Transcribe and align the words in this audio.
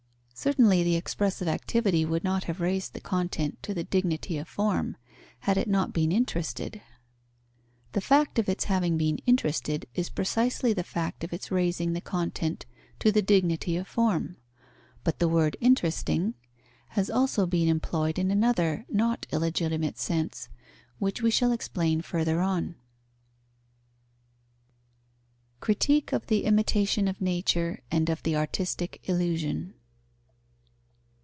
Certainly 0.33 0.81
the 0.81 0.95
expressive 0.95 1.47
activity 1.47 2.03
would 2.03 2.23
not 2.23 2.45
have 2.45 2.59
raised 2.61 2.93
the 2.95 2.99
content 2.99 3.61
to 3.61 3.75
the 3.75 3.83
dignity 3.83 4.39
of 4.39 4.47
form, 4.47 4.97
had 5.41 5.55
it 5.55 5.67
not 5.67 5.93
been 5.93 6.11
interested. 6.11 6.81
The 7.91 8.01
fact 8.01 8.39
of 8.39 8.49
its 8.49 8.63
having 8.63 8.97
been 8.97 9.19
interested 9.27 9.85
is 9.93 10.09
precisely 10.09 10.73
the 10.73 10.81
fact 10.83 11.23
of 11.23 11.31
its 11.31 11.51
raising 11.51 11.93
the 11.93 12.01
content 12.01 12.65
to 12.97 13.11
the 13.11 13.21
dignity 13.21 13.77
of 13.77 13.87
form. 13.87 14.37
But 15.03 15.19
the 15.19 15.27
word 15.27 15.57
"interesting" 15.61 16.33
has 16.97 17.07
also 17.11 17.45
been 17.45 17.67
employed 17.67 18.17
in 18.17 18.31
another 18.31 18.87
not 18.89 19.27
illegitimate 19.31 19.99
sense, 19.99 20.49
which 20.97 21.21
we 21.21 21.29
shall 21.29 21.51
explain 21.51 22.01
further 22.01 22.41
on. 22.41 22.73
_Critique 25.61 26.11
of 26.11 26.25
the 26.25 26.45
imitation 26.45 27.07
of 27.07 27.21
nature 27.21 27.81
and 27.91 28.09
of 28.09 28.23
the 28.23 28.35
artistic 28.35 29.07
illusion. 29.07 29.75